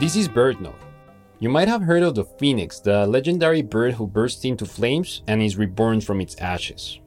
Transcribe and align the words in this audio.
This 0.00 0.16
is 0.16 0.28
bird 0.28 0.56
BirdNote. 0.56 0.80
You 1.40 1.50
might 1.50 1.68
have 1.68 1.82
heard 1.82 2.02
of 2.02 2.14
the 2.14 2.24
phoenix, 2.24 2.80
the 2.80 3.06
legendary 3.06 3.60
bird 3.60 3.92
who 3.92 4.06
bursts 4.06 4.46
into 4.46 4.64
flames 4.64 5.22
and 5.26 5.42
is 5.42 5.58
reborn 5.58 6.00
from 6.00 6.22
its 6.22 6.40
ashes. 6.40 7.00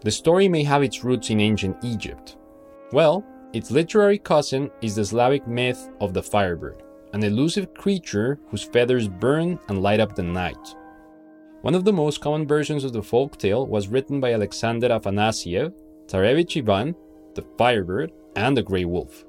The 0.00 0.10
story 0.10 0.48
may 0.48 0.64
have 0.64 0.82
its 0.82 1.04
roots 1.04 1.28
in 1.28 1.40
ancient 1.40 1.76
Egypt. 1.84 2.38
Well, 2.90 3.22
its 3.52 3.70
literary 3.70 4.16
cousin 4.16 4.70
is 4.80 4.94
the 4.94 5.04
Slavic 5.04 5.46
myth 5.46 5.90
of 6.00 6.14
the 6.14 6.22
firebird, 6.22 6.82
an 7.12 7.22
elusive 7.22 7.74
creature 7.74 8.40
whose 8.48 8.62
feathers 8.64 9.08
burn 9.08 9.58
and 9.68 9.82
light 9.82 10.00
up 10.00 10.14
the 10.14 10.22
night. 10.22 10.74
One 11.60 11.74
of 11.74 11.84
the 11.84 11.92
most 11.92 12.22
common 12.22 12.46
versions 12.46 12.82
of 12.82 12.94
the 12.94 13.02
folk 13.02 13.36
tale 13.36 13.66
was 13.66 13.88
written 13.88 14.20
by 14.20 14.32
Alexander 14.32 14.88
Afanasyev, 14.88 15.74
Tsarevich 16.06 16.56
Ivan, 16.56 16.94
the 17.34 17.44
firebird, 17.58 18.10
and 18.36 18.56
the 18.56 18.62
grey 18.62 18.86
wolf. 18.86 19.26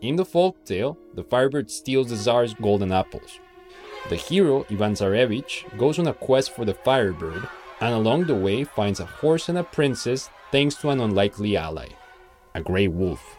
In 0.00 0.16
the 0.16 0.24
folk 0.24 0.64
tale, 0.64 0.96
the 1.14 1.24
firebird 1.24 1.70
steals 1.70 2.08
the 2.08 2.16
Tsar's 2.16 2.54
golden 2.54 2.90
apples. 2.90 3.38
The 4.08 4.16
hero, 4.16 4.64
Ivan 4.70 4.94
Tsarevich, 4.94 5.76
goes 5.76 5.98
on 5.98 6.06
a 6.06 6.14
quest 6.14 6.52
for 6.52 6.64
the 6.64 6.72
firebird 6.72 7.46
and 7.82 7.94
along 7.94 8.24
the 8.24 8.34
way 8.34 8.64
finds 8.64 9.00
a 9.00 9.04
horse 9.04 9.50
and 9.50 9.58
a 9.58 9.64
princess 9.64 10.30
thanks 10.50 10.74
to 10.76 10.88
an 10.88 11.00
unlikely 11.00 11.54
ally, 11.56 11.88
a 12.54 12.62
grey 12.62 12.88
wolf. 12.88 13.36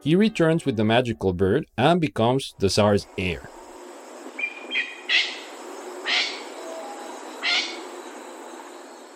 He 0.00 0.14
returns 0.14 0.64
with 0.64 0.76
the 0.76 0.84
magical 0.84 1.32
bird 1.32 1.66
and 1.76 2.00
becomes 2.00 2.54
the 2.60 2.68
Tsar's 2.68 3.08
heir. 3.18 3.48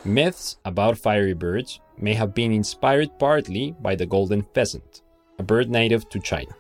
Myths 0.05 0.57
about 0.65 0.99
fiery 0.99 1.35
birds 1.35 1.81
may 1.97 2.15
have 2.15 2.35
been 2.35 2.51
inspired 2.51 3.11
partly 3.19 3.77
by 3.81 3.95
the 3.95 4.07
golden 4.07 4.43
pheasant, 4.43 5.03
a 5.39 5.43
bird 5.43 5.71
native 5.71 6.09
to 6.09 6.19
China. 6.19 6.53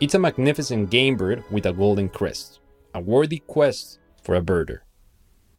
It's 0.00 0.14
a 0.14 0.18
magnificent 0.18 0.90
game 0.90 1.16
bird 1.16 1.44
with 1.50 1.66
a 1.66 1.72
golden 1.72 2.08
crest, 2.08 2.58
a 2.94 3.00
worthy 3.00 3.38
quest 3.38 4.00
for 4.22 4.34
a 4.34 4.42
birder. 4.42 4.80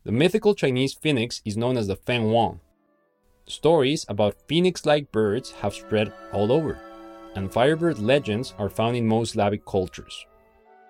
The 0.04 0.12
mythical 0.12 0.54
Chinese 0.54 0.94
phoenix 0.94 1.42
is 1.46 1.58
known 1.58 1.78
as 1.78 1.88
the 1.88 1.96
Fenghuang. 1.96 2.60
Stories 3.48 4.06
about 4.10 4.42
phoenix 4.48 4.86
like 4.86 5.12
birds 5.12 5.52
have 5.62 5.74
spread 5.74 6.12
all 6.34 6.52
over, 6.52 6.78
and 7.36 7.52
firebird 7.52 8.00
legends 8.00 8.54
are 8.58 8.70
found 8.70 8.98
in 8.98 9.08
most 9.08 9.34
Slavic 9.34 9.66
cultures. 9.66 10.26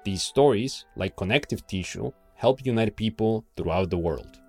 These 0.03 0.23
stories, 0.23 0.85
like 0.95 1.15
connective 1.15 1.65
tissue, 1.67 2.11
help 2.33 2.65
unite 2.65 2.95
people 2.95 3.45
throughout 3.55 3.89
the 3.89 3.97
world. 3.97 4.39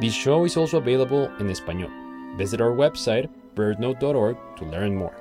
This 0.00 0.12
show 0.14 0.44
is 0.44 0.56
also 0.56 0.78
available 0.78 1.30
in 1.38 1.48
Espanol. 1.48 2.03
Visit 2.36 2.60
our 2.60 2.72
website, 2.72 3.30
birdnote.org, 3.54 4.36
to 4.56 4.64
learn 4.64 4.96
more. 4.96 5.14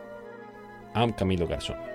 I'm 0.96 1.14
Camilo 1.14 1.48
Garzón. 1.48 1.93